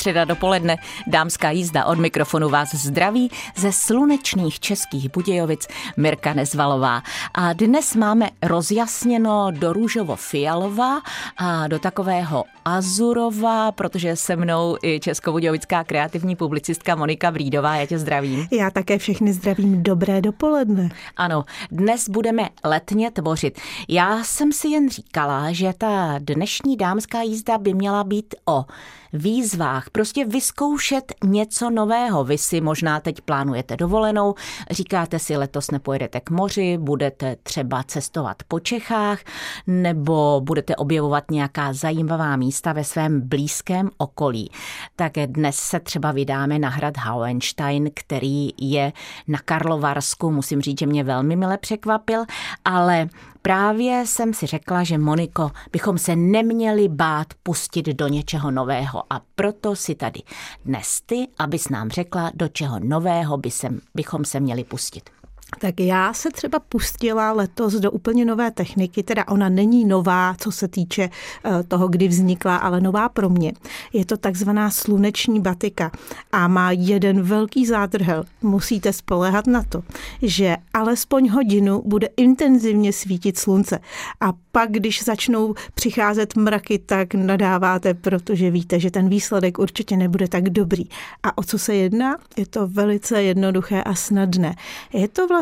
[0.00, 0.76] Středa dopoledne,
[1.06, 5.66] dámská jízda od mikrofonu vás zdraví ze slunečných českých Budějovic
[5.96, 7.02] Mirka Nezvalová.
[7.34, 11.00] A dnes máme rozjasněno do růžovo-fialová
[11.36, 17.76] a do takového azurova, protože se mnou i českobudějovická kreativní publicistka Monika Brídová.
[17.76, 18.46] Já tě zdravím.
[18.52, 19.82] Já také všechny zdravím.
[19.82, 20.88] Dobré dopoledne.
[21.16, 23.60] Ano, dnes budeme letně tvořit.
[23.88, 28.64] Já jsem si jen říkala, že ta dnešní dámská jízda by měla být o
[29.12, 32.24] výzvách, prostě vyzkoušet něco nového.
[32.24, 34.34] Vy si možná teď plánujete dovolenou,
[34.70, 39.18] říkáte si letos nepojedete k moři, budete třeba cestovat po Čechách,
[39.66, 44.50] nebo budete objevovat nějaká zajímavá místa ve svém blízkém okolí.
[44.96, 48.92] Tak dnes se třeba vydáme na hrad Hauenstein, který je
[49.28, 50.30] na Karlovarsku.
[50.30, 52.24] Musím říct, že mě velmi mile překvapil,
[52.64, 53.08] ale
[53.42, 59.22] Právě jsem si řekla, že Moniko, bychom se neměli bát pustit do něčeho nového a
[59.34, 60.20] proto si tady
[60.64, 65.10] dnes ty, abys nám řekla, do čeho nového by se, bychom se měli pustit.
[65.58, 70.52] Tak já se třeba pustila letos do úplně nové techniky, teda ona není nová, co
[70.52, 71.10] se týče
[71.44, 73.52] eh, toho, kdy vznikla, ale nová pro mě.
[73.92, 75.90] Je to takzvaná sluneční batika
[76.32, 78.24] a má jeden velký zádrhel.
[78.42, 79.82] Musíte spolehat na to,
[80.22, 83.78] že alespoň hodinu bude intenzivně svítit slunce
[84.20, 90.28] a pak, když začnou přicházet mraky, tak nadáváte, protože víte, že ten výsledek určitě nebude
[90.28, 90.84] tak dobrý.
[91.22, 92.16] A o co se jedná?
[92.36, 94.56] Je to velice jednoduché a snadné.
[94.92, 95.39] Je to vlastně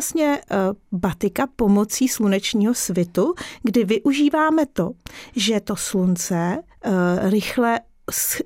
[0.51, 0.57] eh,
[0.93, 4.91] batika pomocí slunečního svitu, kdy využíváme to,
[5.37, 6.91] že to slunce eh,
[7.31, 7.81] rychle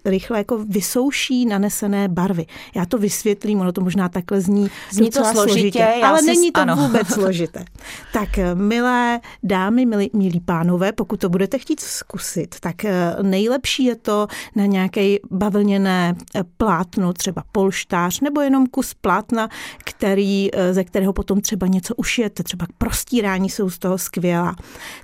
[0.04, 2.46] rychle jako vysouší nanesené barvy.
[2.74, 6.52] Já to vysvětlím, ono to možná takhle zní, zní to složitě, složitě ale si, není
[6.52, 6.76] to ano.
[6.76, 7.64] vůbec složité.
[8.12, 13.84] Tak eh, milé dámy, milí, milí pánové, pokud to budete chtít zkusit, tak eh, nejlepší
[13.84, 14.26] je to
[14.56, 19.48] na nějaké bavlněné eh, plátno, třeba polštář, nebo jenom kus plátna,
[19.84, 24.56] který, ze kterého potom třeba něco ušijete, třeba prostírání jsou z toho skvělá.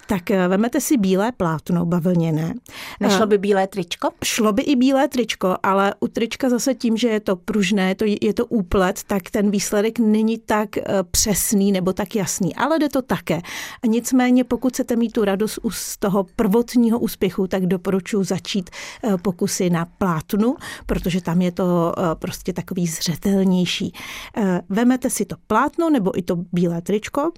[0.07, 2.55] Tak vemete si bílé plátno bavlněné.
[3.01, 4.09] Nešlo by bílé tričko?
[4.25, 7.95] Šlo Šlo by i bílé tričko, ale u trička zase tím, že je to pružné,
[7.95, 12.79] to je to úplet, tak ten výsledek není tak eh, přesný nebo tak jasný, ale
[12.79, 13.41] jde to také.
[13.85, 18.71] A nicméně, pokud chcete mít tu radost z toho prvotního úspěchu, tak doporučuji začít
[19.05, 23.93] eh, pokusy na plátnu, protože tam je to eh, prostě takový zřetelnější.
[24.69, 27.31] Vemete si to plátno nebo i to bílé tričko,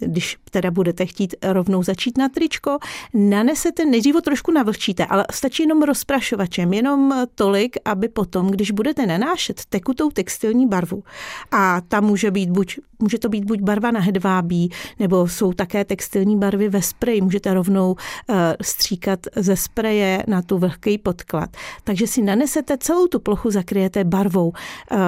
[0.00, 2.78] když teda budete chtít rovnou začít na tričko,
[3.14, 9.06] nanesete, nejdřív ho trošku navlhčíte, ale stačí jenom rozprašovačem, jenom tolik, aby potom, když budete
[9.06, 11.02] nanášet tekutou textilní barvu,
[11.50, 15.84] a ta může být buď, může to být buď barva na hedvábí, nebo jsou také
[15.84, 21.50] textilní barvy ve spreji, můžete rovnou uh, stříkat ze spreje na tu vlhký podklad.
[21.84, 24.48] Takže si nanesete celou tu plochu, zakryjete barvou.
[24.48, 24.98] Uh,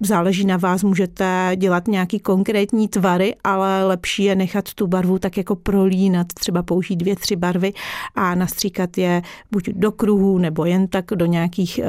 [0.00, 5.36] záleží na vás, můžete dělat nějaký konkrétní tvary, ale lepší je nechat tu barvu tak
[5.36, 7.72] jako prolínat, třeba použít dvě, tři barvy
[8.14, 11.84] a nastříkat je buď do kruhů nebo jen tak do nějakých eh,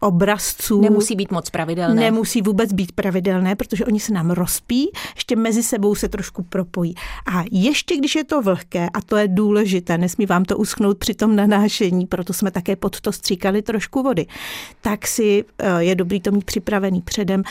[0.00, 0.80] obrazců.
[0.80, 2.00] Nemusí být moc pravidelné.
[2.00, 6.94] Nemusí vůbec být pravidelné, protože oni se nám rozpí, ještě mezi sebou se trošku propojí.
[7.32, 11.14] A ještě když je to vlhké, a to je důležité, nesmí vám to uschnout při
[11.14, 14.26] tom nanášení, proto jsme také pod to stříkali trošku vody,
[14.80, 17.42] tak si eh, je dobrý to mít připravený předem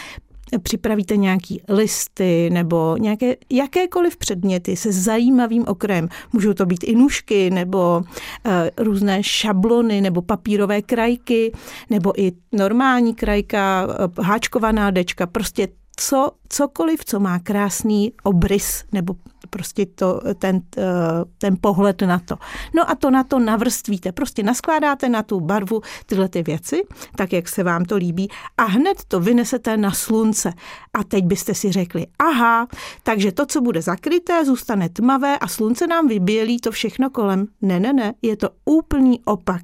[0.64, 6.10] připravíte nějaký listy nebo nějaké jakékoliv předměty se zajímavým okrajem.
[6.34, 11.52] Můžou to být i nůžky nebo uh, různé šablony nebo papírové krajky
[11.90, 15.68] nebo i normální krajka, uh, háčkovaná dečka, prostě
[16.00, 19.16] co, cokoliv, co má krásný obrys nebo
[19.50, 20.82] prostě to, ten, eh,
[21.38, 22.36] ten pohled na to.
[22.76, 24.12] No a to na to navrstvíte.
[24.12, 26.84] Prostě naskládáte na tu barvu tyhle ty věci,
[27.16, 30.54] tak jak se vám to líbí a hned to vynesete na slunce.
[30.94, 32.68] A teď byste si řekli, aha,
[33.04, 37.48] takže to, co bude zakryté, zůstane tmavé a slunce nám vybělí to všechno kolem.
[37.62, 39.62] Ne, ne, ne, je to úplný opak.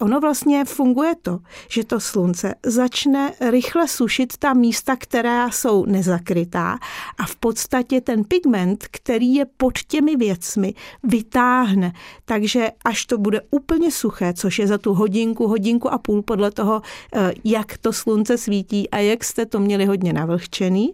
[0.00, 1.38] Ono vlastně funguje to,
[1.68, 6.78] že to slunce začne rychle sušit ta místa, která jsou nezakrytá
[7.18, 11.92] a v podstatě ten pigment, který který je pod těmi věcmi, vytáhne.
[12.24, 16.50] Takže až to bude úplně suché, což je za tu hodinku, hodinku a půl podle
[16.50, 16.82] toho,
[17.14, 20.92] eh, jak to slunce svítí a jak jste to měli hodně navlhčený,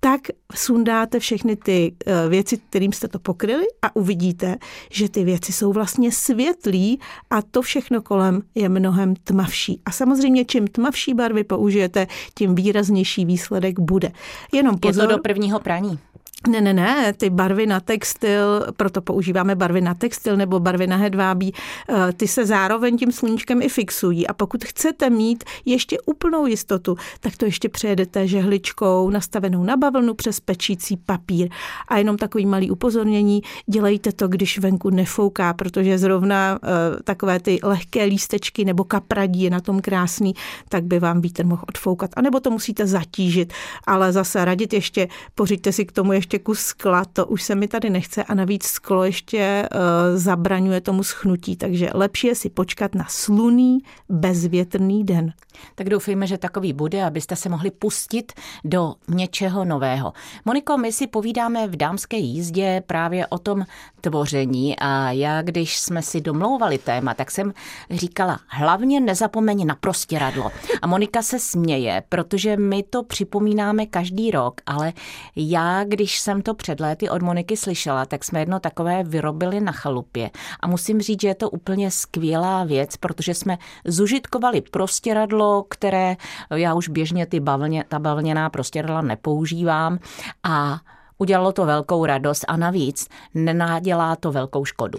[0.00, 0.20] tak
[0.54, 4.56] sundáte všechny ty eh, věci, kterým jste to pokryli a uvidíte,
[4.90, 7.00] že ty věci jsou vlastně světlí
[7.30, 9.80] a to všechno kolem je mnohem tmavší.
[9.84, 14.12] A samozřejmě, čím tmavší barvy použijete, tím výraznější výsledek bude.
[14.52, 15.98] Jenom pozor, je to do prvního praní.
[16.46, 20.96] Ne, ne, ne, ty barvy na textil, proto používáme barvy na textil nebo barvy na
[20.96, 21.54] hedvábí,
[21.88, 26.96] eh, ty se zároveň tím sluníčkem i fixují a pokud chcete mít ještě úplnou jistotu,
[27.20, 31.48] tak to ještě přejedete žehličkou nastavenou na bavlnu přes pečící papír.
[31.88, 36.68] A jenom takový malý upozornění, dělejte to, když venku nefouká, protože zrovna uh,
[37.04, 40.34] takové ty lehké lístečky nebo kapradí je na tom krásný,
[40.68, 42.10] tak by vám vítr mohl odfoukat.
[42.16, 43.52] A nebo to musíte zatížit,
[43.86, 47.54] ale zase radit ještě, pořiďte si k tomu ještě ještě kus skla, to už se
[47.54, 49.78] mi tady nechce a navíc sklo ještě uh,
[50.18, 53.78] zabraňuje tomu schnutí, takže lepší je si počkat na sluný,
[54.08, 55.32] bezvětrný den.
[55.74, 58.32] Tak doufejme, že takový bude, abyste se mohli pustit
[58.64, 60.12] do něčeho nového.
[60.44, 63.64] Moniko, my si povídáme v dámské jízdě právě o tom
[64.00, 67.52] tvoření a já, když jsme si domlouvali téma, tak jsem
[67.90, 70.50] říkala, hlavně nezapomeň na prostěradlo.
[70.82, 74.92] A Monika se směje, protože my to připomínáme každý rok, ale
[75.36, 79.72] já, když jsem to před léty od Moniky slyšela, tak jsme jedno takové vyrobili na
[79.72, 80.30] chalupě.
[80.60, 86.16] A musím říct, že je to úplně skvělá věc, protože jsme zužitkovali prostěradlo, které
[86.54, 89.98] já už běžně ty bavlně, ta bavlněná prostěradla nepoužívám
[90.42, 90.80] a
[91.18, 94.98] udělalo to velkou radost a navíc nenádělá to velkou škodu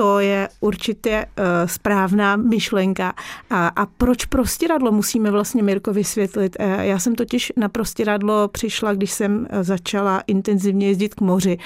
[0.00, 3.14] to je určitě uh, správná myšlenka.
[3.50, 6.56] A, a proč prostěradlo musíme vlastně Mirko vysvětlit?
[6.60, 11.58] Uh, já jsem totiž na prostěradlo přišla, když jsem eh, začala intenzivně jezdit k moři,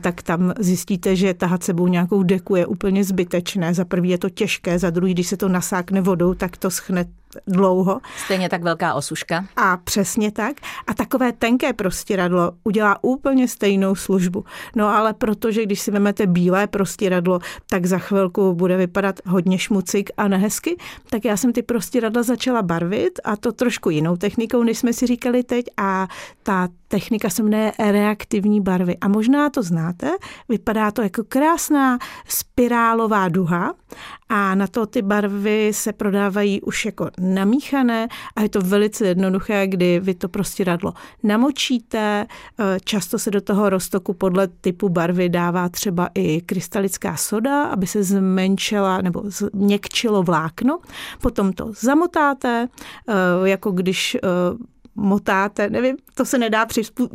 [0.00, 3.74] tak tam zjistíte, že tahat sebou nějakou deku je úplně zbytečné.
[3.74, 7.04] Za prvý je to těžké, za druhý, když se to nasákne vodou, tak to schne
[7.46, 8.00] dlouho.
[8.24, 9.44] Stejně tak velká osuška.
[9.56, 10.56] A přesně tak.
[10.86, 14.44] A takové tenké prostěradlo udělá úplně stejnou službu.
[14.76, 17.38] No ale protože když si vezmete bílé prostěradlo,
[17.70, 20.76] tak za chvilku bude vypadat hodně šmucik a nehezky,
[21.10, 25.06] tak já jsem ty prostěradla začala barvit a to trošku jinou technikou, než jsme si
[25.06, 26.08] říkali teď a
[26.46, 28.96] ta technika se jmenuje reaktivní barvy.
[29.00, 30.10] A možná to znáte,
[30.48, 31.98] vypadá to jako krásná
[32.28, 33.74] spirálová duha
[34.28, 39.66] a na to ty barvy se prodávají už jako namíchané a je to velice jednoduché,
[39.66, 42.26] kdy vy to prostě radlo namočíte,
[42.58, 47.86] eh, často se do toho roztoku podle typu barvy dává třeba i krystalická soda, aby
[47.86, 50.78] se zmenšila nebo změkčilo vlákno,
[51.22, 52.68] potom to zamotáte,
[53.08, 53.12] eh,
[53.48, 54.18] jako když eh,
[54.96, 56.66] motáte, nevím, to se nedá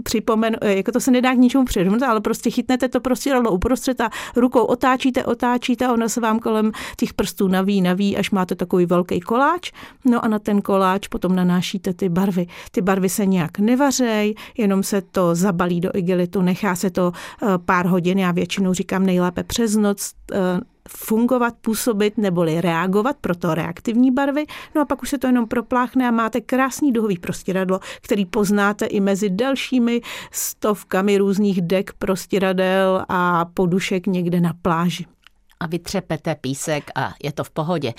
[0.04, 3.52] připomen, eh, jako to se nedá k ničemu přirovnat, ale prostě chytnete to prostě rovno
[3.52, 8.32] uprostřed a rukou otáčíte, otáčíte a ono se vám kolem těch prstů naví, naví, až
[8.32, 9.72] máte takový velký koláč.
[10.06, 12.48] No a na ten koláč potom nanášíte ty barvy.
[12.72, 17.46] Ty barvy se nějak nevařej, jenom se to zabalí do igelitu, nechá se to eh,
[17.66, 20.38] pár hodin, já většinou říkám nejlépe přes noc, eh,
[20.90, 24.46] fungovat, působit neboli reagovat, proto reaktivní barvy.
[24.76, 28.86] No a pak už se to jenom propláchne a máte krásný duhový prostěradlo, který poznáte
[28.86, 30.02] i mezi dalšími
[30.32, 35.06] stovkami různých dek prostěradel a podušek někde na pláži
[35.60, 37.94] a vytřepete písek a je to v pohodě.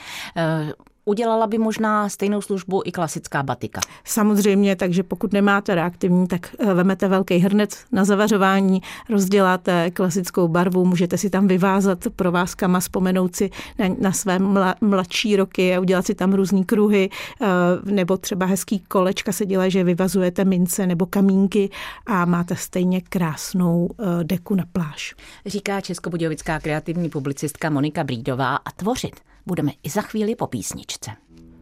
[1.04, 3.80] Udělala by možná stejnou službu i klasická batika.
[4.04, 10.84] Samozřejmě, takže pokud nemáte reaktivní, tak eh, vemete velký hrnec na zavařování, rozděláte klasickou barvu,
[10.84, 16.06] můžete si tam vyvázat provázkama, vzpomenout si na, na své mla, mladší roky a udělat
[16.06, 17.10] si tam různý kruhy,
[17.42, 17.46] eh,
[17.84, 21.70] nebo třeba hezký kolečka se dělá, že vyvazujete mince nebo kamínky
[22.06, 25.14] a máte stejně krásnou eh, deku na pláž.
[25.46, 31.10] Říká českobudějovická kreativní publicistka Monika Brídová a tvořit budeme i za chvíli po písničce.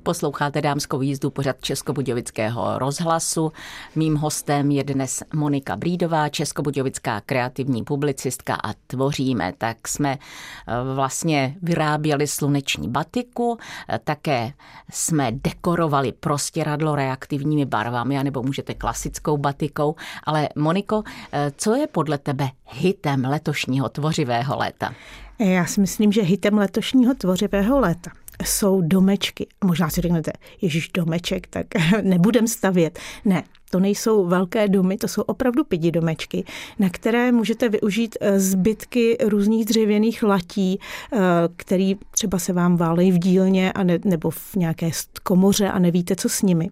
[0.02, 3.52] Posloucháte dámskou jízdu pořad Českobudějovického rozhlasu.
[3.96, 9.52] Mým hostem je dnes Monika Brídová, českobudějovická kreativní publicistka a tvoříme.
[9.58, 14.52] Tak jsme eh, vlastně vyráběli sluneční batiku, eh, také
[14.90, 19.94] jsme dekorovali prostěradlo reaktivními barvami, anebo můžete klasickou batikou.
[20.24, 21.02] Ale Moniko,
[21.32, 24.94] eh, co je podle tebe hitem letošního tvořivého léta?
[25.38, 28.10] Já si myslím, že hitem letošního tvořivého léta
[28.44, 29.46] jsou domečky.
[29.64, 31.66] Možná si řeknete, ježíš domeček, tak
[32.02, 32.98] nebudem stavět.
[33.24, 36.44] Ne, to nejsou velké domy, to jsou opravdu pidi domečky,
[36.78, 40.80] na které můžete využít eh, zbytky různých dřevěných latí,
[41.12, 41.18] eh,
[41.56, 44.90] který třeba se vám válejí v dílně a ne, nebo v nějaké
[45.22, 46.68] komoře a nevíte, co s nimi.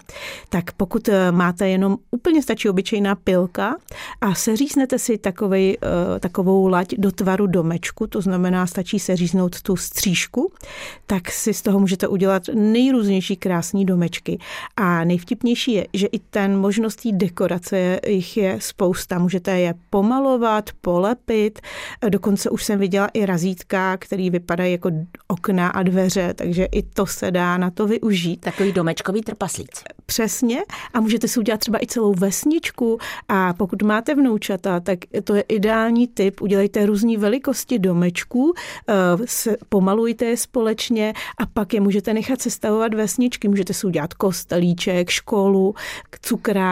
[0.49, 3.77] Tak pokud eh, máte jenom úplně stačí obyčejná pilka
[4.21, 5.79] a seříznete si takovej,
[6.21, 10.53] takovou lať do tvaru domečku, to znamená stačí seříznout tu střížku,
[11.07, 14.39] tak si z toho můžete udělat nejrůznější krásný domečky.
[14.77, 19.19] A nejvtipnější je, že i ten možností dekorace jich je spousta.
[19.19, 21.61] Můžete je pomalovat, polepit,
[22.09, 24.91] dokonce už jsem viděla i razítka, který vypadají jako
[25.29, 28.41] okna a dveře, takže i to se dá na to využít.
[28.41, 29.85] Takový domečkový trpaslíc.
[30.07, 30.59] Přesně.
[30.95, 32.99] A můžete si udělat třeba i celou vesničku.
[33.29, 36.41] A pokud máte vnoučata, tak to je ideální typ.
[36.41, 38.55] Udělejte různé velikosti domečků,
[38.89, 43.49] eh, pomalujte je společně a pak je můžete nechat sestavovat vesničky.
[43.49, 45.75] Můžete si udělat kostelíček, školu,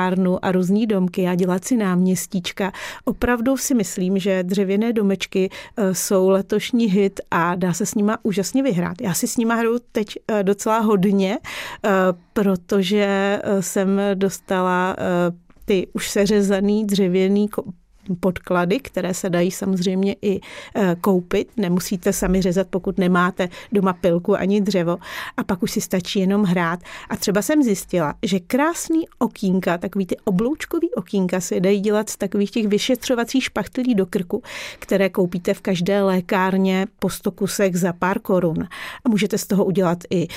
[0.06, 2.72] cukrárnu a různé domky a dělat si náměstíčka.
[3.04, 8.18] Opravdu si myslím, že dřevěné domečky eh, jsou letošní hit a dá se s nima
[8.22, 9.00] úžasně vyhrát.
[9.00, 11.38] Já si s nima hru teď eh, docela hodně,
[11.84, 11.90] eh,
[12.32, 14.96] protože jsem dostala
[15.64, 17.48] ty už seřezaný dřevěný
[18.20, 20.40] podklady, které se dají samozřejmě i
[20.74, 21.48] e, koupit.
[21.56, 24.98] Nemusíte sami řezat, pokud nemáte doma pilku ani dřevo.
[25.36, 26.80] A pak už si stačí jenom hrát.
[27.10, 32.16] A třeba jsem zjistila, že krásný okýnka, takový ty obloučkový okýnka se dají dělat z
[32.16, 34.42] takových těch vyšetřovacích špachtlí do krku,
[34.78, 38.68] které koupíte v každé lékárně po 100 kusech za pár korun.
[39.04, 40.28] A můžete z toho udělat i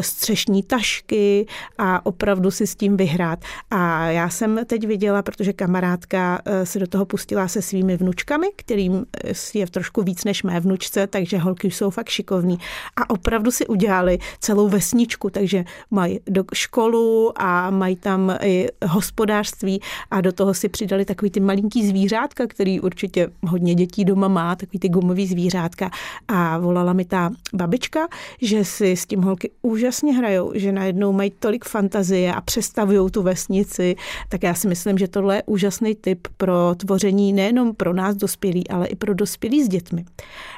[0.00, 1.46] střešní tašky
[1.78, 3.38] a opravdu si s tím vyhrát.
[3.70, 8.46] A já jsem teď viděla, protože kamarádka e, se do toho pustila se svými vnučkami,
[8.56, 12.58] kterým e, je trošku víc než mé vnučce, takže holky jsou fakt šikovní.
[12.96, 19.80] A opravdu si udělali celou vesničku, takže mají do školu a mají tam i hospodářství
[20.10, 24.56] a do toho si přidali takový ty malinký zvířátka, který určitě hodně dětí doma má,
[24.56, 25.90] takový ty gumový zvířátka.
[26.28, 28.08] A volala mi ta babička,
[28.42, 33.22] že si s tím holky úžasně hrajou, že najednou mají tolik fantazie a přestavují tu
[33.22, 33.96] vesnici,
[34.28, 38.68] tak já si myslím, že tohle je úžasný typ pro tvoření nejenom pro nás dospělí,
[38.68, 40.04] ale i pro dospělí s dětmi.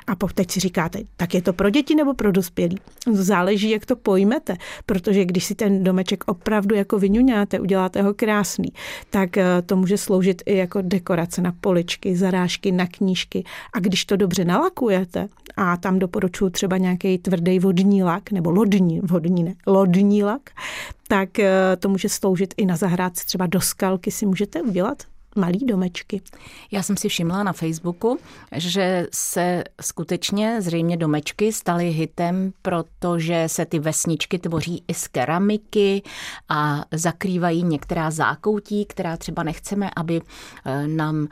[0.07, 2.79] A teď si říkáte, tak je to pro děti nebo pro dospělí?
[3.13, 8.69] Záleží, jak to pojmete, protože když si ten domeček opravdu jako vyňuňáte, uděláte ho krásný,
[9.11, 13.45] tak eh, to může sloužit i jako dekorace na poličky, zarážky, na knížky.
[13.75, 19.01] A když to dobře nalakujete, a tam doporučuji třeba nějaký tvrdý vodní lak nebo lodní,
[19.01, 20.51] vodní ne, lodní lak,
[21.09, 25.03] tak eh, to může sloužit i na zahrádce, třeba do skalky si můžete udělat
[25.37, 26.23] malý domečky.
[26.71, 28.19] Já jsem si všimla na Facebooku,
[28.57, 36.03] že se skutečně zřejmě domečky staly hitem, protože se ty vesničky tvoří i z keramiky
[36.49, 40.21] a zakrývají některá zákoutí, která třeba nechceme, aby
[40.65, 41.29] eh, nám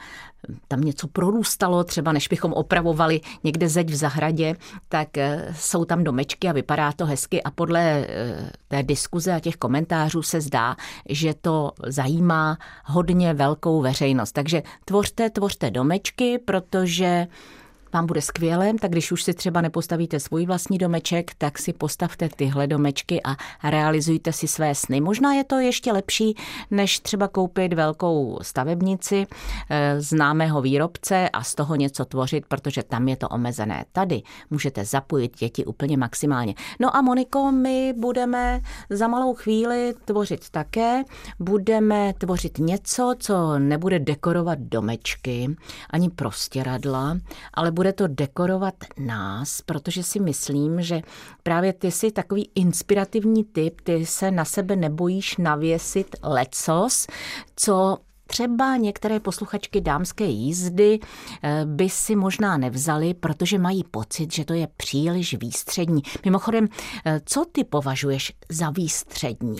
[0.68, 4.56] tam něco prorůstalo, třeba než bychom opravovali někde zeď v zahradě,
[4.88, 9.40] tak eh, jsou tam domečky a vypadá to hezky a podle eh, té diskuze a
[9.40, 10.76] těch komentářů se zdá,
[11.08, 14.32] že to zajímá hodně velkou veřejnost.
[14.32, 17.26] Takže tvořte, tvořte domečky, protože
[17.92, 22.28] vám bude skvělé, tak když už si třeba nepostavíte svůj vlastní domeček, tak si postavte
[22.36, 23.36] tyhle domečky a
[23.68, 25.00] realizujte si své sny.
[25.00, 26.36] Možná je to ještě lepší,
[26.70, 29.26] než třeba koupit velkou stavebnici
[29.70, 33.84] eh, známého výrobce a z toho něco tvořit, protože tam je to omezené.
[33.92, 36.54] Tady můžete zapojit děti úplně maximálně.
[36.80, 41.02] No a Moniko, my budeme za malou chvíli tvořit také.
[41.38, 45.56] Budeme tvořit něco, co nebude dekorovat domečky,
[45.90, 47.18] ani prostěradla,
[47.54, 51.00] ale bude to dekorovat nás, protože si myslím, že
[51.42, 57.06] právě ty jsi takový inspirativní typ, ty se na sebe nebojíš navěsit lecos,
[57.56, 60.98] co třeba některé posluchačky dámské jízdy
[61.42, 66.02] eh, by si možná nevzali, protože mají pocit, že to je příliš výstřední.
[66.24, 66.68] Mimochodem,
[67.04, 69.58] eh, co ty považuješ za výstřední?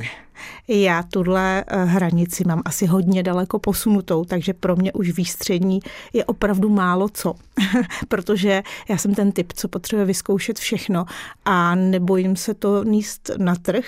[0.69, 5.81] Já tuhle eh, hranici mám asi hodně daleko posunutou, takže pro mě už výstřední
[6.13, 7.35] je opravdu málo co,
[8.09, 11.05] protože já jsem ten typ, co potřebuje vyzkoušet všechno
[11.45, 13.85] a nebojím se to níst na trh.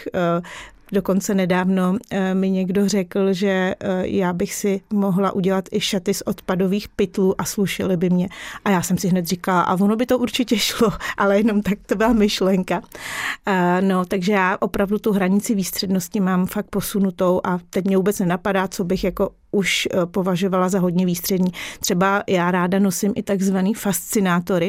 [0.93, 6.15] Dokonce nedávno eh, mi někdo řekl, že eh, já bych si mohla udělat i šaty
[6.15, 8.29] z odpadových pytlů a slušily by mě.
[8.65, 11.79] A já jsem si hned říkala, a ono by to určitě šlo, ale jenom tak
[11.87, 12.83] to byla myšlenka.
[13.47, 18.19] Eh, no, takže já opravdu tu hranici výstřednosti mám fakt posunutou a teď mě vůbec
[18.19, 21.53] nenapadá, co bych jako už eh, považovala za hodně výstřední.
[21.81, 24.69] Třeba já ráda nosím i takzvaný fascinátory,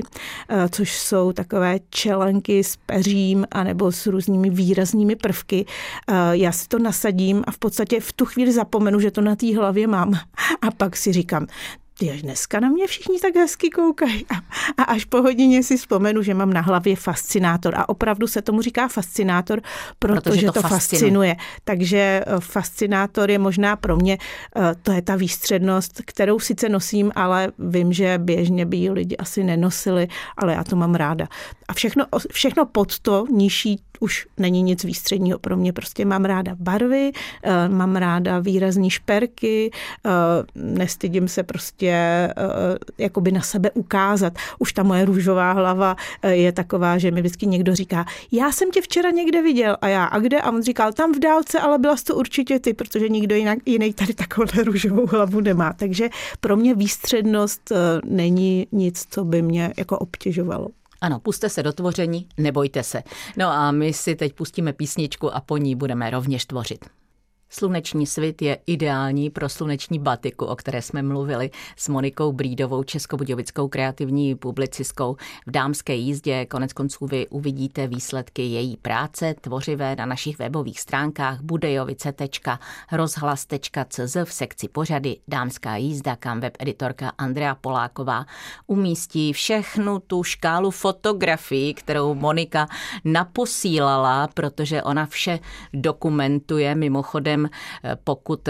[0.49, 5.65] eh, což jsou takové čelenky s peřím anebo s různými výraznými prvky.
[6.07, 9.35] Eh, já si to nasadím a v podstatě v tu chvíli zapomenu, že to na
[9.35, 10.13] té hlavě mám.
[10.61, 11.47] A pak si říkám,
[12.01, 14.25] ty až dneska na mě všichni tak hezky koukají.
[14.29, 14.35] A,
[14.77, 17.75] a až po hodině si vzpomenu, že mám na hlavě fascinátor.
[17.75, 19.61] A opravdu se tomu říká fascinátor,
[19.99, 20.77] protože, protože to, to fascinuje.
[20.77, 21.35] fascinuje.
[21.63, 24.17] Takže eh, fascinátor je možná pro mě,
[24.55, 29.17] eh, to je ta výstřednost, kterou sice nosím, ale vím, že běžně by ji lidi
[29.17, 31.27] asi nenosili, ale já to mám ráda.
[31.71, 35.73] A všechno, všechno pod to nižší už není nic výstředního pro mě.
[35.73, 37.11] Prostě mám ráda barvy,
[37.43, 39.71] eh, mám ráda výrazní šperky,
[40.55, 41.93] nestydím se prostě
[42.97, 44.33] jakoby na sebe ukázat.
[44.59, 45.95] Už ta moje růžová hlava
[46.27, 50.05] je taková, že mi vždycky někdo říká, já jsem tě včera někde viděl a já,
[50.05, 50.41] a kde?
[50.41, 53.59] A on říkal, tam v dálce, ale byla jsi to určitě ty, protože nikdo jinak,
[53.65, 55.73] jiný tady takovou růžovou hlavu nemá.
[55.73, 56.09] Takže
[56.39, 57.71] pro mě výstřednost
[58.05, 60.67] není nic, co by mě jako obtěžovalo.
[61.01, 63.03] Ano, puste se do tvoření, nebojte se.
[63.37, 66.85] No a my si teď pustíme písničku a po ní budeme rovněž tvořit.
[67.53, 73.67] Sluneční svit je ideální pro sluneční batiku, o které jsme mluvili s Monikou Brídovou, českobudějovickou
[73.67, 75.17] kreativní publicistkou
[75.47, 76.45] v dámské jízdě.
[76.45, 84.67] Konec konců vy uvidíte výsledky její práce tvořivé na našich webových stránkách budejovice.rozhlas.cz v sekci
[84.67, 88.25] pořady Dámská jízda, kam web editorka Andrea Poláková
[88.67, 92.67] umístí všechnu tu škálu fotografií, kterou Monika
[93.05, 95.39] naposílala, protože ona vše
[95.73, 97.49] dokumentuje mimochodem Mimochodem,
[98.03, 98.49] pokud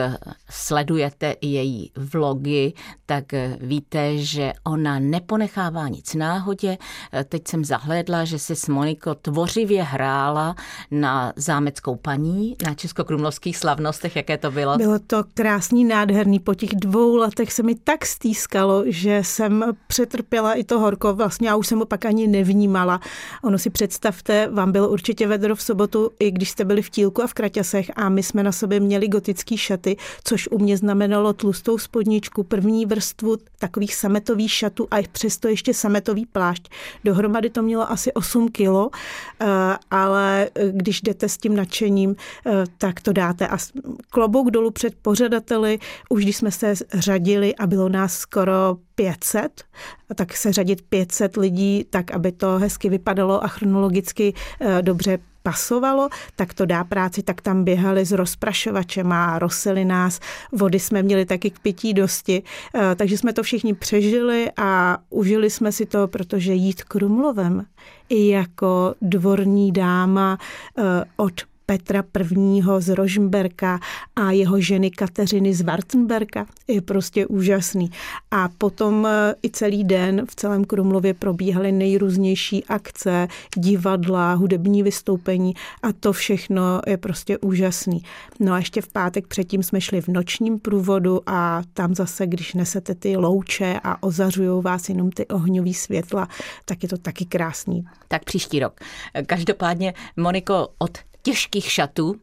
[0.49, 2.73] sledujete její vlogy,
[3.05, 3.25] tak
[3.59, 6.77] víte, že ona neponechává nic náhodě.
[7.29, 10.55] Teď jsem zahlédla, že si s Moniko tvořivě hrála
[10.91, 14.77] na zámeckou paní, na českokrumlovských slavnostech, jaké to bylo?
[14.77, 16.39] Bylo to krásný, nádherný.
[16.39, 21.13] Po těch dvou letech se mi tak stýskalo, že jsem přetrpěla i to horko.
[21.13, 22.99] Vlastně já už jsem ho pak ani nevnímala.
[23.43, 27.23] Ono si představte, vám bylo určitě vedro v sobotu, i když jste byli v Tílku
[27.23, 31.33] a v Kraťasech a my jsme na sobě měli gotický šaty, což u mě znamenalo
[31.33, 36.69] tlustou spodničku, první vrstvu takových sametových šatů a přesto ještě sametový plášť.
[37.03, 38.89] Dohromady to mělo asi 8 kilo,
[39.39, 39.45] eh,
[39.91, 43.47] ale když jdete s tím nadšením, eh, tak to dáte.
[43.47, 43.57] A
[44.09, 49.63] klobouk dolů před pořadateli, už když jsme se řadili a bylo nás skoro 500,
[50.15, 56.09] tak se řadit 500 lidí tak, aby to hezky vypadalo a chronologicky eh, dobře pasovalo,
[56.35, 60.19] tak to dá práci, tak tam běhali s rozprašovačem a rosili nás.
[60.51, 62.43] Vody jsme měli taky k pití dosti,
[62.75, 67.65] eh, takže jsme to všichni přežili a užili jsme si to, protože jít Krumlovem
[68.09, 70.37] i jako dvorní dáma
[70.77, 72.61] eh, od Petra I.
[72.79, 73.79] z Rožmberka
[74.15, 77.91] a jeho ženy Kateřiny z Wartenberka je prostě úžasný.
[78.31, 85.53] A potom e, i celý den v celém Krumlově probíhaly nejrůznější akce, divadla, hudební vystoupení
[85.83, 88.03] a to všechno je prostě úžasný.
[88.39, 92.53] No a ještě v pátek předtím jsme šli v nočním průvodu a tam zase, když
[92.53, 96.27] nesete ty louče a ozařují vás jenom ty ohňový světla,
[96.65, 97.85] tak je to taky krásný.
[98.07, 98.79] Tak příští rok.
[99.25, 102.15] Každopádně, Moniko, od těžkých šatů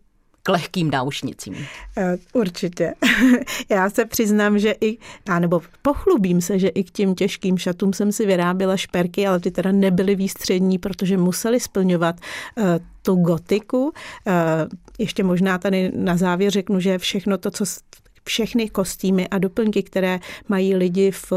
[0.42, 1.54] k lehkým náušnicím.
[1.96, 2.94] Eh, určitě.
[3.68, 4.98] Já se přiznám, že i,
[5.38, 9.50] nebo pochlubím se, že i k těm těžkým šatům jsem si vyráběla šperky, ale ty
[9.50, 12.16] teda nebyly výstřední, protože museli splňovat
[12.56, 12.64] uh,
[13.02, 13.84] tu gotiku.
[13.84, 13.92] Uh,
[14.98, 17.64] ještě možná tady na závěr řeknu, že všechno to, co
[18.24, 21.32] všechny kostýmy a doplňky, které mají lidi v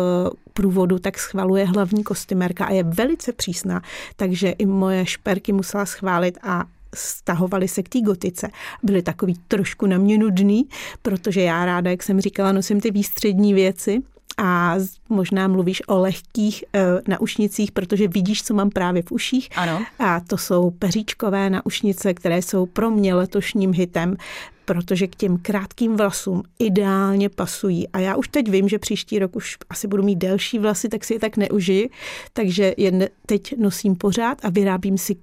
[0.53, 3.81] průvodu, tak schvaluje hlavní kostymérka a je velice přísná,
[4.15, 6.63] takže i moje šperky musela schválit a
[6.95, 8.49] stahovali se k té gotice.
[8.83, 10.69] Byli takový trošku na mě nudný,
[11.01, 14.01] protože já ráda, jak jsem říkala, nosím ty výstřední věci,
[14.37, 14.75] a
[15.09, 19.49] možná mluvíš o lehkých e, naušnicích, protože vidíš, co mám právě v uších.
[19.55, 19.85] Ano.
[19.99, 24.17] A to jsou peříčkové naušnice, které jsou pro mě letošním hitem,
[24.65, 27.87] protože k těm krátkým vlasům ideálně pasují.
[27.87, 31.03] A já už teď vím, že příští rok už asi budu mít delší vlasy, tak
[31.03, 31.89] si je tak neužiji.
[32.33, 35.15] Takže je teď nosím pořád a vyrábím si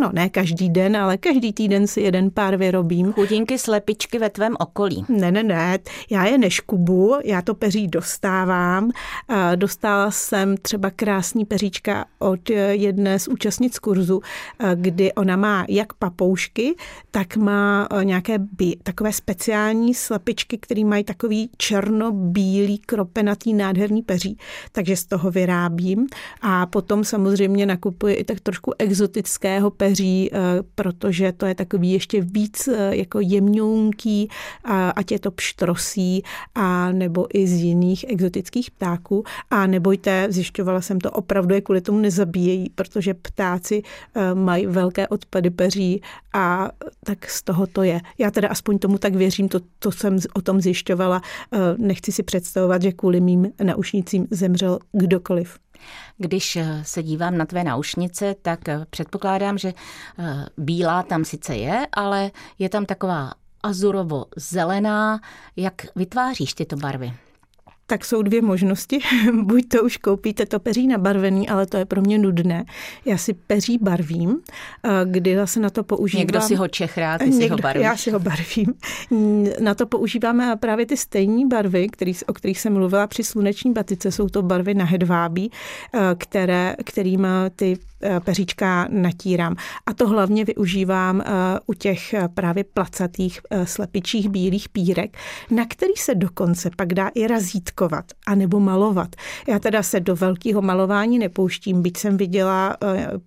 [0.00, 3.12] No ne každý den, ale každý týden si jeden pár vyrobím.
[3.12, 5.04] Chudinky slepičky ve tvém okolí.
[5.08, 5.78] Ne, ne, ne,
[6.10, 8.90] já je neškubu, já to peří dostávám.
[9.56, 14.20] Dostala jsem třeba krásný peříčka od jedné z účastnic kurzu,
[14.74, 16.74] kdy ona má jak papoušky,
[17.10, 24.38] tak má nějaké bí, takové speciální slepičky, které mají takový černobílý kropenatý nádherný peří,
[24.72, 26.06] takže z toho vyrábím.
[26.42, 30.30] A potom samozřejmě nakupuji i tak trošku exotického peří peří,
[30.74, 34.28] protože to je takový ještě víc jako jemňounký,
[34.96, 36.22] ať je to pštrosí,
[36.54, 39.24] a nebo i z jiných exotických ptáků.
[39.50, 43.82] A nebojte, zjišťovala jsem to, opravdu je kvůli tomu nezabíjejí, protože ptáci
[44.34, 46.02] mají velké odpady peří
[46.34, 46.70] a
[47.04, 48.00] tak z toho to je.
[48.18, 51.22] Já teda aspoň tomu tak věřím, to, to jsem o tom zjišťovala.
[51.78, 55.58] Nechci si představovat, že kvůli mým naušnicím zemřel kdokoliv.
[56.18, 59.72] Když eh, se dívám na tvé náušnice, tak eh, předpokládám, že
[60.18, 65.20] eh, bílá tam sice je, ale je tam taková azurovo-zelená.
[65.56, 67.12] Jak vytváříš tyto barvy?
[67.90, 68.98] Tak jsou dvě možnosti.
[69.42, 72.64] Buď to už koupíte to peří nabarvený, ale to je pro mě nudné.
[73.04, 74.40] Já si peří barvím,
[75.04, 76.20] kdy se na to používám.
[76.20, 77.84] Někdo si ho čechrá, ty Někdo, si ho barvíš.
[77.84, 78.74] Já si ho barvím.
[79.60, 84.12] Na to používáme právě ty stejné barvy, který, o kterých jsem mluvila při sluneční batice.
[84.12, 85.50] Jsou to barvy na hedvábí,
[86.18, 87.26] které, kterým
[87.56, 89.56] ty Eh, peříčka natírám.
[89.86, 91.24] A to hlavně využívám eh,
[91.66, 95.16] u těch eh, právě placatých slepičích bílých pírek,
[95.50, 97.26] na který se dokonce pak dá i
[97.80, 99.16] razítkovat anebo malovat.
[99.48, 102.76] Já teda se do velkého malování nepouštím, byť jsem viděla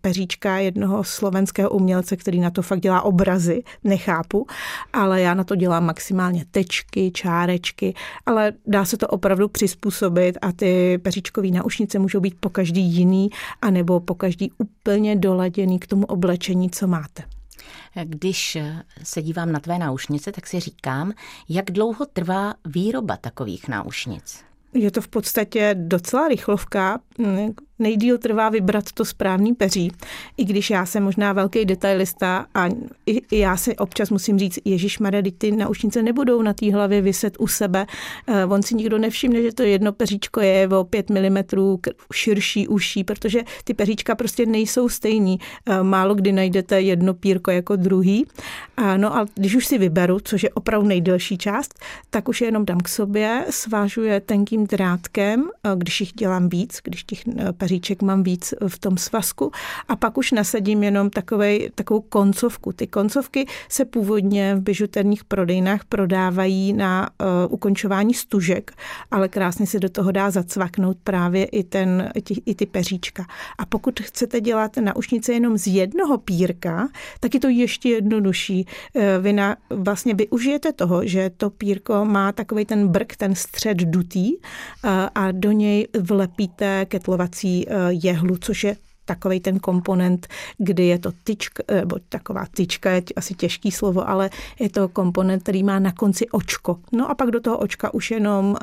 [0.02, 4.48] peříčka jednoho slovenského umělce, který na to fakt dělá obrazy, nechápu,
[4.94, 7.94] ale já na to dělám maximálně tečky, čárečky,
[8.26, 13.30] ale dá se to opravdu přizpůsobit a ty peříčkové naušnice můžou být po každý jiný,
[13.62, 17.24] anebo po každý úplně doladěný k tomu oblečení, co máte.
[18.04, 18.58] Když
[19.04, 21.12] se dívám na tvé náušnice, tak si říkám,
[21.50, 24.44] jak dlouho trvá výroba takových náušnic?
[24.74, 27.00] Je to v podstatě docela rychlovka
[27.84, 29.92] nejdíl trvá vybrat to správný peří.
[30.38, 32.68] I když já jsem možná velký detailista a
[33.06, 37.02] i, i já si občas musím říct, Ježíš Maria, ty naušnice nebudou na té hlavě
[37.02, 37.86] vyset u sebe.
[38.28, 41.38] Eh, on si nikdo nevšimne, že to jedno peříčko je o 5 mm
[42.14, 45.40] širší, uší, protože ty peříčka prostě nejsou stejní.
[45.66, 48.26] Eh, málo kdy najdete jedno pírko jako druhý.
[48.98, 52.66] No a když už si vyberu, což je opravdu nejdelší část, tak už je jenom
[52.66, 57.20] dám k sobě, svážu je tenkým drátkem, eh, když jich dělám víc, když těch
[57.52, 59.52] peříček mám víc v tom svazku
[59.88, 62.72] a pak už nasadím jenom takovej, takovou koncovku.
[62.74, 68.72] Ty koncovky se původně v bižuterních prodejnách prodávají na uh, ukončování stužek,
[69.12, 73.26] ale krásně se do toho dá zacvaknout právě i, ten, i, i ty peříčka.
[73.58, 78.66] A pokud chcete dělat naušnice jenom z jednoho pírka, tak je to ještě jednodušší.
[78.94, 83.78] Uh, vy na, vlastně využijete toho, že to pírko má takový ten brk, ten střed
[83.78, 87.53] dutý uh, a do něj vlepíte ketlovací Eh,
[87.90, 93.04] jehlu, což je takový ten komponent, kdy je to tyčka, eh, nebo taková tyčka je
[93.16, 96.80] asi těžký slovo, ale je to komponent, který má na konci očko.
[96.92, 98.58] No a pak do toho očka už jenom uh,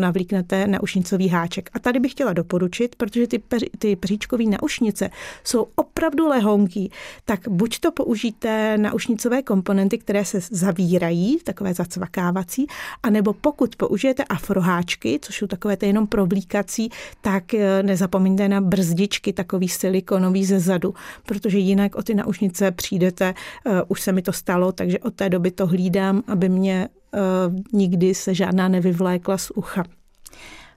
[0.00, 1.70] navlíknete naušnicový háček.
[1.72, 5.10] A tady bych chtěla doporučit, protože ty, peři, ty peříčkové naušnice
[5.44, 6.90] jsou opravdu lehonký,
[7.24, 12.66] tak buď to použijte naušnicové komponenty, které se zavírají, takové zacvakávací,
[13.02, 16.90] anebo pokud použijete afroháčky, což jsou takové ty jenom provlíkací,
[17.20, 17.44] tak
[17.82, 20.94] nezapomeňte na brzdičky, tak takový silikonový ze zadu,
[21.26, 23.34] protože jinak o ty naušnice přijdete,
[23.64, 27.54] uh, už se mi to stalo, takže od té doby to hlídám, aby mě uh,
[27.72, 29.84] nikdy se žádná nevyvlékla z ucha.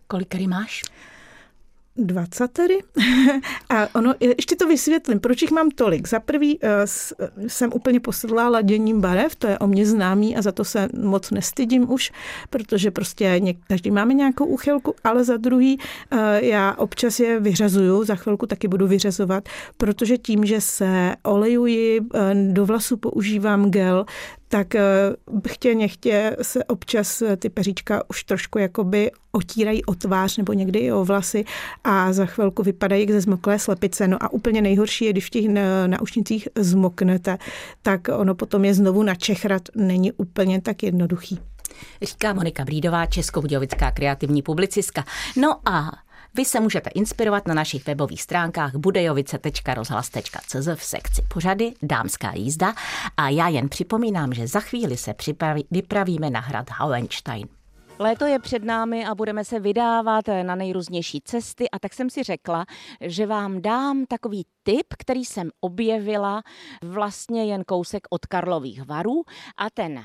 [0.07, 0.84] Kolik máš?
[1.97, 2.80] 20 tedy.
[3.69, 6.08] A ono, ještě to vysvětlím, proč jich mám tolik.
[6.08, 6.88] Za prvý eh,
[7.47, 11.32] jsem úplně posedlá laděním barev, to je o mě známý a za to se moc
[11.32, 12.12] nestydím už,
[12.49, 15.80] protože prostě každý máme nějakou úchylku, ale za druhý
[16.12, 22.01] eh, já občas je vyřazuju, za chvilku taky budu vyřazovat, protože tím, že se olejuji,
[22.13, 24.06] eh, do vlasu používám gel,
[24.51, 24.81] tak eh,
[25.47, 30.79] chtě nechtě se občas eh, ty peříčka už trošku jakoby otírají o tvář nebo někdy
[30.79, 31.45] i o vlasy
[31.83, 34.07] a za chvilku vypadají jak ze zmoklé slepice.
[34.07, 35.45] No a úplně nejhorší je, když v těch
[35.87, 37.37] naušnicích zmoknete,
[37.81, 41.39] tak ono potom je znovu načechrat není úplně tak jednoduchý.
[42.01, 45.05] Říká Monika Brídová, českobudějovická kreativní publicistka.
[45.37, 45.91] No a
[46.33, 52.73] vy se můžete inspirovat na našich webových stránkách budejovice.rozhlas.cz v sekci pořady Dámská jízda.
[53.17, 57.47] A já jen připomínám, že za chvíli se připraví, vypravíme na hrad Hauenstein.
[57.99, 61.69] Léto je před námi a budeme se vydávat na nejrůznější cesty.
[61.69, 62.65] A tak jsem si řekla,
[63.01, 66.41] že vám dám takový tip, který jsem objevila
[66.83, 69.23] vlastně jen kousek od Karlových varů.
[69.57, 70.03] A ten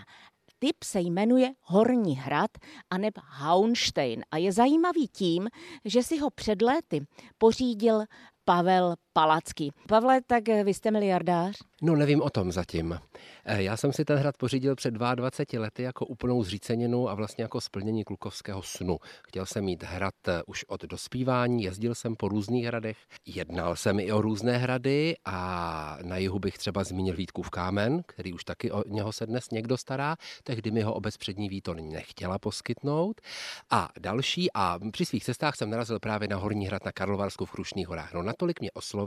[0.59, 2.51] typ se jmenuje Horní hrad
[2.91, 5.49] aneb Haunstein a je zajímavý tím,
[5.85, 7.07] že si ho před léty
[7.39, 8.05] pořídil
[8.45, 9.73] Pavel Palacký.
[9.89, 11.57] Pavle, tak vy jste miliardář?
[11.83, 12.99] No nevím o tom zatím.
[13.45, 17.45] Eh, já jsem si ten hrad pořídil před 22 lety jako úplnou zříceninu a vlastně
[17.45, 18.99] jako splnění klukovského snu.
[19.29, 24.01] Chtěl jsem mít hrad eh, už od dospívání, jezdil jsem po různých hradech, jednal jsem
[24.01, 28.73] i o různé hrady a na jihu bych třeba zmínil Vítkův kámen, který už taky
[28.73, 30.17] o něho se dnes někdo stará.
[30.43, 33.21] Tehdy mi ho obec přední Víton nechtěla poskytnout.
[33.71, 37.51] A další, a při svých cestách jsem narazil právě na Horní hrad na Karlovarsku v
[37.51, 38.15] Krušných horách.
[38.15, 39.06] No natolik mě oslovil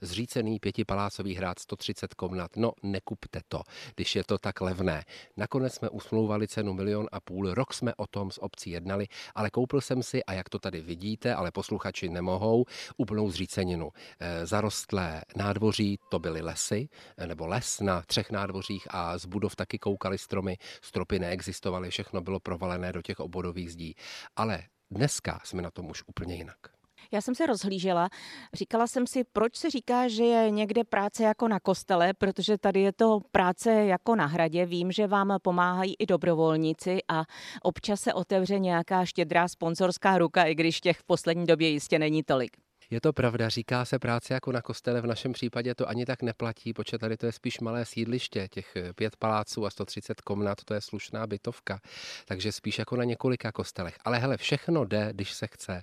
[0.00, 2.50] zřícený pětipalácový hrad 130 komnat.
[2.56, 3.62] No nekupte to
[3.94, 5.04] když je to tak levné.
[5.36, 9.50] Nakonec jsme usmlouvali cenu milion a půl, rok jsme o tom s obcí jednali, ale
[9.50, 12.64] koupil jsem si, a jak to tady vidíte, ale posluchači nemohou,
[12.96, 13.90] úplnou zříceninu.
[14.20, 19.56] E, zarostlé nádvoří, to byly lesy, e, nebo les na třech nádvořích a z budov
[19.56, 23.94] taky koukaly stromy, stropy neexistovaly, všechno bylo provalené do těch obodových zdí.
[24.36, 26.77] Ale dneska jsme na tom už úplně jinak.
[27.12, 28.08] Já jsem se rozhlížela,
[28.54, 32.80] říkala jsem si, proč se říká, že je někde práce jako na kostele, protože tady
[32.80, 34.66] je to práce jako na hradě.
[34.66, 37.24] Vím, že vám pomáhají i dobrovolníci a
[37.62, 42.22] občas se otevře nějaká štědrá sponzorská ruka, i když těch v poslední době jistě není
[42.22, 42.67] tolik.
[42.90, 46.22] Je to pravda, říká se práce jako na kostele, v našem případě to ani tak
[46.22, 50.74] neplatí, protože tady to je spíš malé sídliště, těch pět paláců a 130 komnat, to
[50.74, 51.80] je slušná bytovka,
[52.26, 53.98] takže spíš jako na několika kostelech.
[54.04, 55.82] Ale hele, všechno jde, když se chce.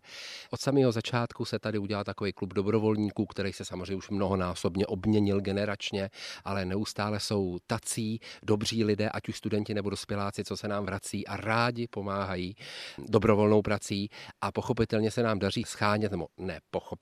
[0.52, 5.42] Od samého začátku se tady udělal takový klub dobrovolníků, který se samozřejmě už mnohonásobně obměnil
[5.42, 6.10] generačně,
[6.44, 11.28] ale neustále jsou tací, dobří lidé, ať už studenti nebo dospěláci, co se nám vrací
[11.28, 12.56] a rádi pomáhají
[12.98, 14.10] dobrovolnou prací
[14.42, 16.95] a pochopitelně se nám daří schánět, nebo ne, pochopitelně,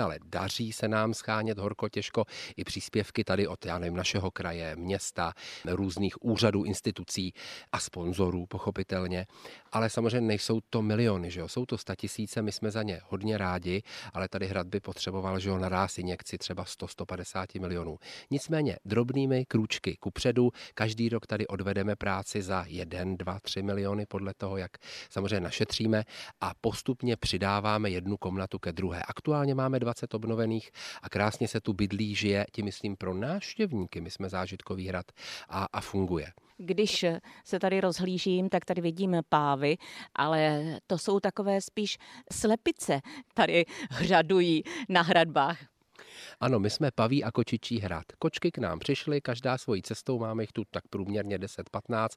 [0.00, 2.24] ale daří se nám schánět horko těžko
[2.56, 5.32] i příspěvky tady od, já nevím, našeho kraje, města,
[5.64, 7.32] různých úřadů, institucí
[7.72, 9.26] a sponzorů, pochopitelně.
[9.72, 11.48] Ale samozřejmě nejsou to miliony, že jo?
[11.48, 13.82] jsou to tisíce, my jsme za ně hodně rádi,
[14.12, 17.98] ale tady hrad by potřeboval, že jo, naráz injekci třeba 100-150 milionů.
[18.30, 24.34] Nicméně drobnými krůčky kupředu, každý rok tady odvedeme práci za 1, 2, 3 miliony podle
[24.34, 24.70] toho, jak
[25.10, 26.04] samozřejmě našetříme
[26.40, 29.02] a postupně přidáváme jednu komnatu ke druhé.
[29.02, 30.70] Aktuálně aktuálně máme 20 obnovených
[31.02, 35.06] a krásně se tu bydlí, žije, tím myslím pro návštěvníky, my jsme zážitkový hrad
[35.48, 36.32] a, a funguje.
[36.58, 37.04] Když
[37.44, 39.76] se tady rozhlížím, tak tady vidím pávy,
[40.14, 41.98] ale to jsou takové spíš
[42.32, 43.00] slepice,
[43.34, 45.75] tady hřadují na hradbách.
[46.40, 48.04] Ano, my jsme paví a kočičí hrad.
[48.18, 52.08] Kočky k nám přišly, každá svojí cestou, máme jich tu tak průměrně 10-15,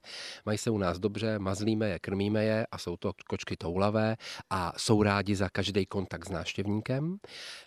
[0.46, 4.18] mají se u nás dobře, mazlíme je, krmíme je a jsou to kočky toulavé
[4.50, 7.18] a jsou rádi za každý kontakt s návštěvníkem.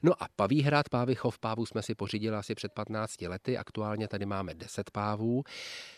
[0.03, 4.09] No a paví hrad, pávy chov pávů jsme si pořídili asi před 15 lety, aktuálně
[4.09, 5.43] tady máme 10 pávů.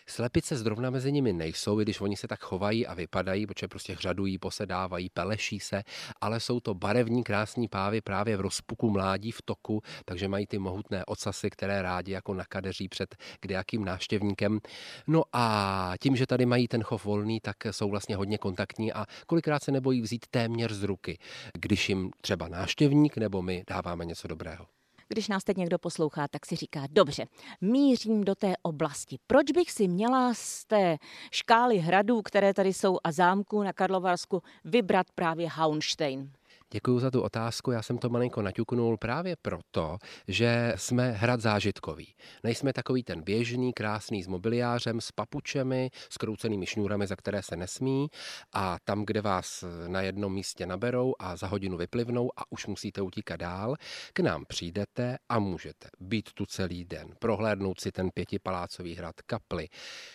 [0.07, 4.39] Slepice zrovna mezi nimi nejsou, když oni se tak chovají a vypadají, protože prostě hřadují,
[4.39, 5.83] posedávají, peleší se,
[6.21, 10.59] ale jsou to barevní, krásní pávy právě v rozpuku mládí v toku, takže mají ty
[10.59, 14.59] mohutné ocasy, které rádi jako nakadeří před kdejakým návštěvníkem.
[15.07, 19.07] No a tím, že tady mají ten chov volný, tak jsou vlastně hodně kontaktní a
[19.27, 21.19] kolikrát se nebojí vzít téměř z ruky,
[21.59, 24.67] když jim třeba návštěvník nebo my dáváme něco dobrého.
[25.09, 27.27] Když nás teď někdo poslouchá, tak si říká, dobře,
[27.61, 29.19] mířím do té oblasti.
[29.27, 30.97] Proč bych si měla z té
[31.31, 36.33] škály hradů, které tady jsou a zámků na Karlovarsku, vybrat právě Haunstein?
[36.75, 37.71] Děkuji za tu otázku.
[37.71, 42.15] Já jsem to malinko naťuknul právě proto, že jsme hrad zážitkový.
[42.43, 47.57] Nejsme takový ten běžný, krásný s mobiliářem, s papučemi, s kroucenými šňůrami, za které se
[47.57, 48.09] nesmí
[48.53, 53.03] a tam, kde vás na jednom místě naberou a za hodinu vyplivnou a už musíte
[53.03, 53.77] utíkat dál,
[54.13, 59.69] k nám přijdete a můžete být tu celý den, prohlédnout si ten pětipalácový hrad kaply,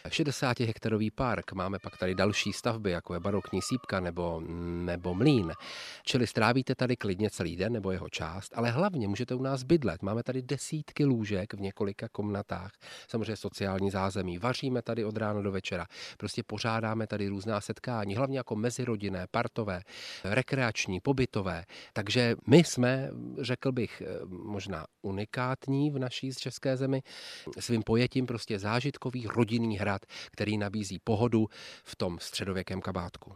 [0.09, 4.41] 60 hektarový park, máme pak tady další stavby, jako je barokní sípka nebo,
[4.85, 5.51] nebo mlín,
[6.03, 10.01] čili Strávíte tady klidně celý den nebo jeho část, ale hlavně můžete u nás bydlet.
[10.01, 12.71] Máme tady desítky lůžek v několika komnatách,
[13.07, 14.37] samozřejmě sociální zázemí.
[14.37, 15.85] Vaříme tady od rána do večera.
[16.17, 19.81] Prostě pořádáme tady různá setkání, hlavně jako mezirodinné, partové,
[20.23, 21.65] rekreační, pobytové.
[21.93, 23.09] Takže my jsme,
[23.41, 27.01] řekl bych, možná unikátní v naší české zemi
[27.59, 31.47] svým pojetím prostě zážitkový rodinný hrad, který nabízí pohodu
[31.83, 33.35] v tom středověkém kabátku.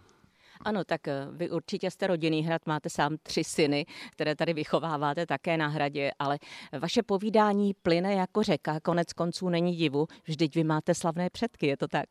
[0.65, 5.25] Ano, tak eh, vy určitě jste rodinný hrad, máte sám tři syny, které tady vychováváte
[5.25, 6.39] také na hradě, ale
[6.79, 11.77] vaše povídání plyne jako řeka, konec konců není divu, vždyť vy máte slavné předky, je
[11.77, 12.05] to tak?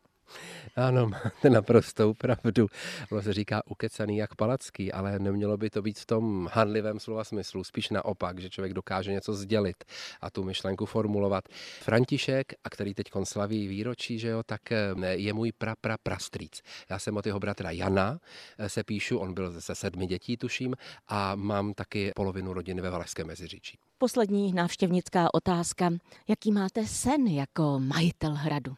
[0.75, 2.67] Ano, máte naprostou pravdu.
[3.11, 7.23] Ono se říká ukecaný jak palacký, ale nemělo by to být v tom handlivém slova
[7.23, 9.83] smyslu, spíš naopak, že člověk dokáže něco sdělit
[10.21, 11.43] a tu myšlenku formulovat.
[11.81, 16.61] František, a který teď slaví výročí, že jo, tak eh, je můj pra, pra, prastrýc.
[16.89, 18.19] Já jsem od jeho bratra Jana
[18.57, 20.75] eh, se píšu, on byl ze sedmi dětí, tuším,
[21.07, 23.77] a mám taky polovinu rodiny ve Valašském Meziříčí.
[23.97, 25.89] Poslední návštěvnická otázka.
[26.27, 28.75] Jaký máte sen jako majitel hradu?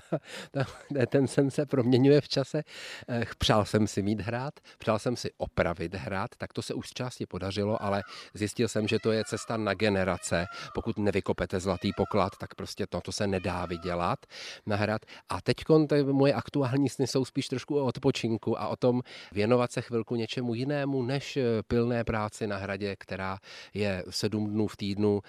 [1.08, 2.62] ten sen se proměňuje v čase.
[3.08, 6.90] Eh, přál jsem si mít hrát, přál jsem si opravit hrát, tak to se už
[6.90, 8.02] části podařilo, ale
[8.34, 10.46] zjistil jsem, že to je cesta na generace.
[10.74, 14.18] Pokud nevykopete zlatý poklad, tak prostě to, to se nedá vydělat
[14.66, 15.02] na hrad.
[15.28, 15.56] A teď
[16.02, 19.02] moje aktuální sny jsou spíš trošku o odpočinku a o tom
[19.32, 23.38] věnovat se chvilku něčemu jinému, než eh, pilné práci na hradě, která
[23.74, 25.22] je 7 dnů v týdnu,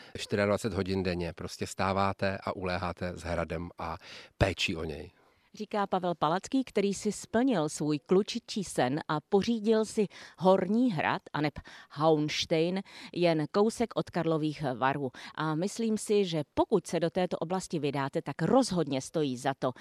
[0.46, 1.34] 24 hodin denně.
[1.34, 3.98] Prostě stáváte a uléháte s hradem a
[4.54, 5.12] péčí o něj.
[5.54, 11.54] Říká Pavel Palacký, který si splnil svůj klučičí sen a pořídil si Horní hrad, aneb
[11.92, 12.82] Haunstein,
[13.14, 15.12] jen kousek od Karlových varů.
[15.36, 19.72] A myslím si, že pokud se do této oblasti vydáte, tak rozhodně stojí za to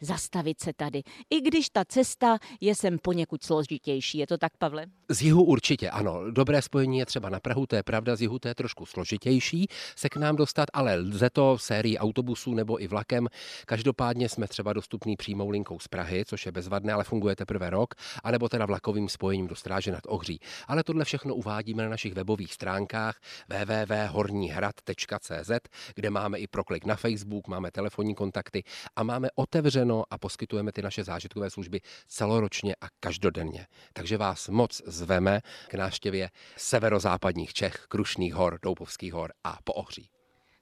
[0.00, 1.02] zastavit se tady.
[1.30, 4.18] I když ta cesta je sem poněkud složitější.
[4.18, 4.86] Je to tak, Pavle?
[5.08, 6.30] Z jihu určitě, ano.
[6.30, 9.68] Dobré spojení je třeba na Prahu, to je pravda, z jihu to je trošku složitější
[9.96, 13.28] se k nám dostat, ale lze to sérií autobusů nebo i vlakem.
[13.66, 17.94] Každopádně jsme třeba dostupní přímou linkou z Prahy, což je bezvadné, ale funguje teprve rok,
[18.24, 20.40] anebo teda vlakovým spojením do Stráže nad Ohří.
[20.68, 25.50] Ale tohle všechno uvádíme na našich webových stránkách www.hornihrad.cz,
[25.94, 28.64] kde máme i proklik na Facebook, máme telefonní kontakty
[28.96, 33.66] a máme otevřenou otevřeno a poskytujeme ty naše zážitkové služby celoročně a každodenně.
[33.92, 40.08] Takže vás moc zveme k návštěvě severozápadních Čech, Krušných hor, Doupovských hor a Poohří.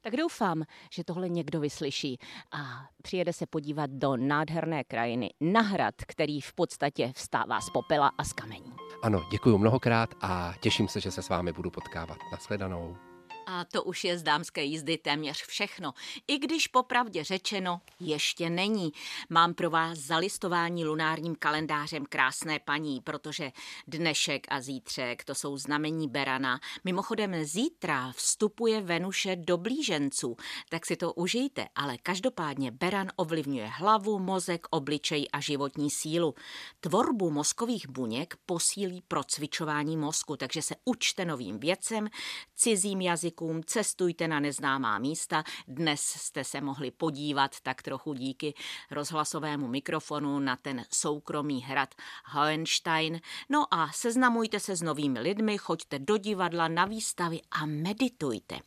[0.04, 2.18] Tak doufám, že tohle někdo vyslyší
[2.52, 8.10] a přijede se podívat do nádherné krajiny na hrad, který v podstatě vstává z popela
[8.18, 8.72] a z kamení.
[9.02, 12.18] Ano, děkuji mnohokrát a těším se, že se s vámi budu potkávat.
[12.32, 13.11] Nasledanou.
[13.46, 15.94] A to už je z dámské jízdy téměř všechno.
[16.28, 18.92] I když popravdě řečeno ještě není.
[19.30, 23.52] Mám pro vás zalistování lunárním kalendářem krásné paní, protože
[23.86, 26.60] dnešek a zítřek to jsou znamení Berana.
[26.84, 30.36] Mimochodem zítra vstupuje Venuše do blíženců,
[30.68, 36.34] tak si to užijte, ale každopádně Beran ovlivňuje hlavu, mozek, obličej a životní sílu.
[36.80, 42.08] Tvorbu mozkových buněk posílí procvičování mozku, takže se učte novým věcem,
[42.56, 45.44] cizím jazykům, jazykům, cestujte na neznámá místa.
[45.68, 48.54] Dnes jste se mohli podívat tak trochu díky
[48.90, 53.20] rozhlasovému mikrofonu na ten soukromý hrad Hohenstein.
[53.48, 58.58] No a seznamujte se s novými lidmi, choďte do divadla, na výstavy a meditujte.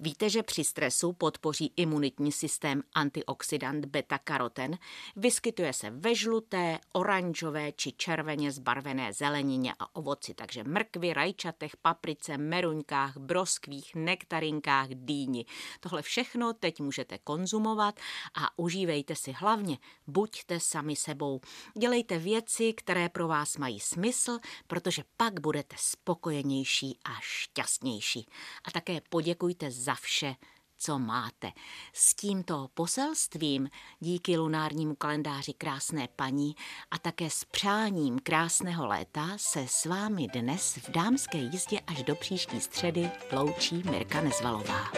[0.00, 4.78] Víte, že při stresu podpoří imunitní systém antioxidant beta-karoten.
[5.16, 12.38] Vyskytuje se ve žluté, oranžové či červeně zbarvené zelenině a ovoci, takže mrkvy, rajčatech, paprice,
[12.38, 15.46] meruňkách, broskvích, nektarinkách, dýni.
[15.80, 18.00] Tohle všechno teď můžete konzumovat
[18.34, 19.78] a užívejte si hlavně.
[20.06, 21.40] Buďte sami sebou.
[21.78, 28.26] Dělejte věci, které pro vás mají smysl, protože pak budete spokojenější a šťastnější.
[28.64, 30.34] A také poděkujte za vše,
[30.80, 31.52] co máte.
[31.92, 33.68] S tímto poselstvím
[34.00, 36.54] díky lunárnímu kalendáři Krásné paní
[36.90, 42.14] a také s přáním krásného léta se s vámi dnes v dámské jízdě až do
[42.14, 44.90] příští středy loučí Mirka Nezvalová.